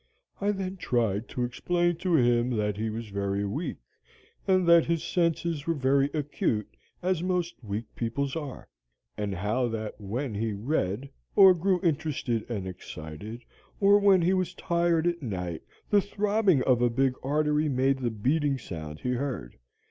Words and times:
I 0.39 0.49
then 0.51 0.77
tried 0.77 1.27
to 1.29 1.43
explain 1.43 1.97
to 1.97 2.15
him 2.15 2.49
that 2.57 2.75
he 2.75 2.89
was 2.89 3.09
very 3.09 3.45
weak, 3.45 3.77
and 4.47 4.65
that 4.67 4.87
his 4.87 5.03
senses 5.03 5.67
were 5.67 5.75
very 5.75 6.09
acute, 6.11 6.75
as 7.03 7.21
most 7.21 7.63
weak 7.63 7.85
people's 7.93 8.35
are; 8.35 8.67
and 9.15 9.35
how 9.35 9.67
that 9.67 10.01
when 10.01 10.33
he 10.33 10.53
read, 10.53 11.07
or 11.35 11.53
grew 11.53 11.79
interested 11.83 12.49
and 12.49 12.65
excited, 12.67 13.43
or 13.79 13.99
when 13.99 14.23
he 14.23 14.33
was 14.33 14.55
tired 14.55 15.05
at 15.05 15.21
night, 15.21 15.61
the 15.91 16.01
throbbing 16.01 16.63
of 16.63 16.81
a 16.81 16.89
big 16.89 17.13
artery 17.21 17.69
made 17.69 17.99
the 17.99 18.09
beating 18.09 18.57
sound 18.57 19.01
he 19.01 19.11
heard. 19.11 19.55